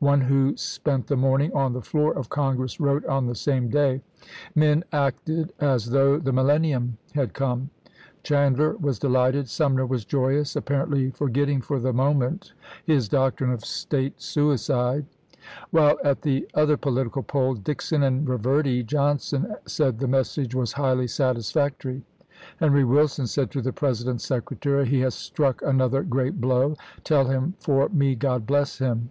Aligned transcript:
One 0.00 0.20
who 0.20 0.56
spent 0.56 1.08
the 1.08 1.16
morning 1.16 1.52
on 1.54 1.72
the 1.72 1.82
floor 1.82 2.12
of 2.14 2.28
Con 2.28 2.54
gress 2.56 2.78
wrote 2.78 3.04
on 3.06 3.26
the 3.26 3.34
same 3.34 3.68
day: 3.68 4.00
"Men 4.54 4.84
acted 4.92 5.52
as 5.58 5.86
though 5.86 6.18
the 6.20 6.32
millennium 6.32 6.96
had 7.16 7.34
come. 7.34 7.70
Chandler 8.22 8.76
was 8.78 9.00
delighted, 9.00 9.48
Sumner 9.48 9.84
was 9.84 10.04
joyous, 10.04 10.54
apparently 10.54 11.10
forget 11.10 11.48
ting 11.48 11.60
for 11.60 11.80
the 11.80 11.92
moment 11.92 12.52
his 12.86 13.08
doctrine 13.08 13.50
of 13.50 13.64
State 13.64 14.22
suicide; 14.22 15.00
x 15.32 15.38
while 15.72 15.96
at 16.04 16.22
the 16.22 16.46
other 16.54 16.76
political 16.76 17.24
pole 17.24 17.54
Dixon 17.54 18.04
and 18.04 18.24
Eeverdy 18.24 18.86
Johnson 18.86 19.56
said 19.66 19.98
the 19.98 20.06
message 20.06 20.54
was 20.54 20.74
highly 20.74 21.08
satisfactory." 21.08 22.04
Henry 22.58 22.84
Wilson 22.84 23.26
said 23.26 23.50
to 23.50 23.60
the 23.60 23.72
President's 23.72 24.24
secretary:" 24.24 24.86
He 24.86 25.00
has 25.00 25.16
struck 25.16 25.60
another 25.62 26.04
great 26.04 26.40
blow. 26.40 26.76
Tell 27.02 27.24
him 27.24 27.54
for 27.58 27.88
me, 27.88 28.14
God 28.14 28.46
bless 28.46 28.78
him." 28.78 29.10